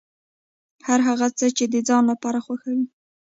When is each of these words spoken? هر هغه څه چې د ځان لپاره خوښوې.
هر 0.87 0.99
هغه 1.07 1.27
څه 1.37 1.45
چې 1.57 1.65
د 1.73 1.75
ځان 1.87 2.03
لپاره 2.11 2.39
خوښوې. 2.45 2.85